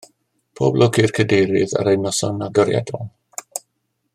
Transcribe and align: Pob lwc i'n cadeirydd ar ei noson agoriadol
Pob 0.59 0.77
lwc 0.83 0.99
i'n 1.03 1.11
cadeirydd 1.17 1.75
ar 1.81 1.91
ei 1.93 2.01
noson 2.07 2.41
agoriadol 2.47 3.07